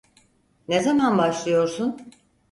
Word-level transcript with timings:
Ne 0.67 0.79
zaman 0.79 1.17
başlıyorsun? 1.17 1.97